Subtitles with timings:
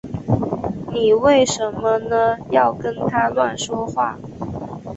[0.91, 1.69] 妳为什
[2.09, 4.17] 呢要跟他乱说话